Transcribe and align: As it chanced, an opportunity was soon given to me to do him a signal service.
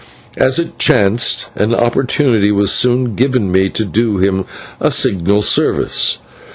As 0.35 0.57
it 0.57 0.79
chanced, 0.79 1.51
an 1.55 1.75
opportunity 1.75 2.51
was 2.51 2.73
soon 2.73 3.13
given 3.15 3.53
to 3.53 3.53
me 3.59 3.69
to 3.69 3.85
do 3.85 4.17
him 4.17 4.45
a 4.79 4.89
signal 4.89 5.43
service. 5.43 6.17